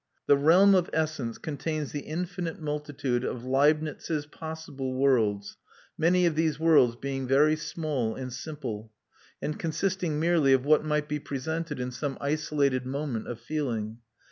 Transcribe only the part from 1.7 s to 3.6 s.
the infinite multitude of